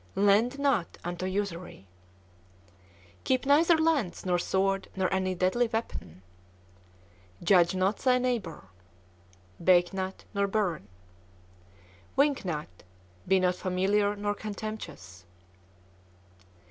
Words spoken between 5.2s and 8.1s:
deadly weapon. Judge not